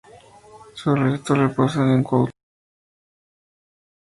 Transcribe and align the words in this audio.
Sus 0.73 0.97
restos 0.97 1.37
reposan 1.37 1.91
en 1.91 2.01
Cuautla. 2.03 2.31